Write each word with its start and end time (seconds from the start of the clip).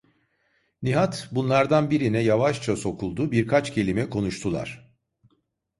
Nihat 0.81 1.27
bunlardan 1.31 1.89
birine 1.91 2.19
yavaşça 2.19 2.75
sokuldu, 2.75 3.31
birkaç 3.31 3.73
kelime 3.73 4.09
konuştular. 4.09 4.91